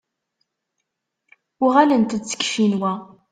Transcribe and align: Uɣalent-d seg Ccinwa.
Uɣalent-d 1.65 2.21
seg 2.29 2.41
Ccinwa. 2.47 2.93